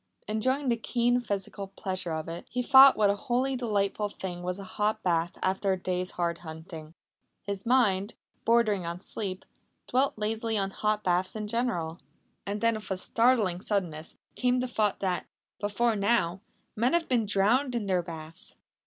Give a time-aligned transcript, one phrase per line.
[0.27, 4.57] Enjoying the keen physical pleasure of it, he thought what a wholly delightful thing was
[4.57, 6.95] a hot bath after a day's hard hunting.
[7.43, 9.45] His mind, bordering on sleep,
[9.85, 11.99] dwelt lazily on hot baths in general.
[12.47, 15.27] And then with a startling suddenness came the thought that,
[15.59, 16.41] before now,
[16.75, 18.55] men had been drowned in their baths!